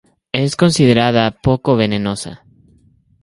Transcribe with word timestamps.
Es 0.31 0.55
considerada 0.55 1.29
poco 1.29 1.75
venenosa. 1.75 2.43